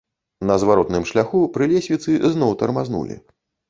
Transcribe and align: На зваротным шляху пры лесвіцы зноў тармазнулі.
На 0.51 0.55
зваротным 0.63 1.05
шляху 1.11 1.43
пры 1.59 1.71
лесвіцы 1.77 2.19
зноў 2.35 2.61
тармазнулі. 2.65 3.25